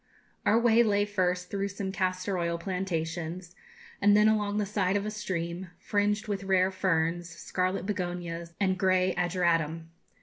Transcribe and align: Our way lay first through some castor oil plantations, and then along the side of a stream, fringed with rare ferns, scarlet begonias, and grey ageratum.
Our 0.47 0.59
way 0.59 0.81
lay 0.81 1.05
first 1.05 1.51
through 1.51 1.67
some 1.67 1.91
castor 1.91 2.35
oil 2.35 2.57
plantations, 2.57 3.53
and 4.01 4.17
then 4.17 4.27
along 4.27 4.57
the 4.57 4.65
side 4.65 4.97
of 4.97 5.05
a 5.05 5.11
stream, 5.11 5.69
fringed 5.77 6.27
with 6.27 6.43
rare 6.45 6.71
ferns, 6.71 7.29
scarlet 7.29 7.85
begonias, 7.85 8.55
and 8.59 8.79
grey 8.79 9.13
ageratum. 9.15 9.91